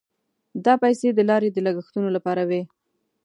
[0.65, 2.61] دا پیسې د لارې د لګښتونو لپاره وې.